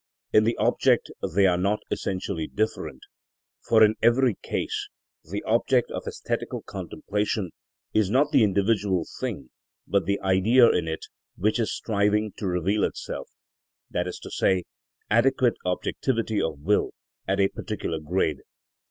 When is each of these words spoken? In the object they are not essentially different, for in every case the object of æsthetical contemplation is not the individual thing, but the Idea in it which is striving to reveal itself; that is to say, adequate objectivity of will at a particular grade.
In 0.33 0.45
the 0.45 0.57
object 0.57 1.11
they 1.35 1.45
are 1.45 1.59
not 1.59 1.81
essentially 1.91 2.47
different, 2.47 3.03
for 3.63 3.83
in 3.83 3.93
every 4.01 4.33
case 4.41 4.89
the 5.23 5.43
object 5.43 5.91
of 5.91 6.05
æsthetical 6.05 6.65
contemplation 6.65 7.51
is 7.93 8.09
not 8.09 8.31
the 8.31 8.43
individual 8.43 9.05
thing, 9.19 9.51
but 9.85 10.05
the 10.05 10.19
Idea 10.21 10.67
in 10.71 10.87
it 10.87 11.05
which 11.35 11.59
is 11.59 11.71
striving 11.71 12.33
to 12.37 12.47
reveal 12.47 12.83
itself; 12.83 13.29
that 13.91 14.07
is 14.07 14.17
to 14.23 14.31
say, 14.31 14.63
adequate 15.11 15.53
objectivity 15.65 16.41
of 16.41 16.57
will 16.61 16.95
at 17.27 17.39
a 17.39 17.49
particular 17.49 17.99
grade. 17.99 18.39